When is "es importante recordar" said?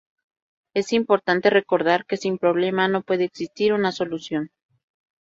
0.73-2.07